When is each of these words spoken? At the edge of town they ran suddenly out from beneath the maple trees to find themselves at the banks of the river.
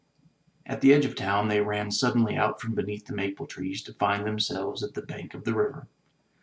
At 0.65 0.81
the 0.81 0.93
edge 0.95 1.05
of 1.05 1.13
town 1.13 1.47
they 1.47 1.61
ran 1.61 1.91
suddenly 1.91 2.35
out 2.35 2.59
from 2.59 2.73
beneath 2.73 3.05
the 3.05 3.13
maple 3.13 3.45
trees 3.45 3.83
to 3.83 3.93
find 3.93 4.25
themselves 4.25 4.81
at 4.81 4.95
the 4.95 5.03
banks 5.03 5.35
of 5.35 5.43
the 5.43 5.53
river. 5.53 5.87